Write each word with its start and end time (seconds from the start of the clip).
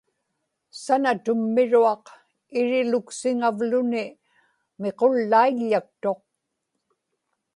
sanatummiruaq 0.83 2.05
iriluksiŋavluni 2.59 4.05
miqullaiḷḷaktuq 4.81 6.21